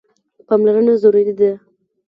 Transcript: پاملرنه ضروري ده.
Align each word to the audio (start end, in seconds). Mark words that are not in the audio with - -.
پاملرنه 0.47 0.93
ضروري 1.01 1.33
ده. 1.39 1.51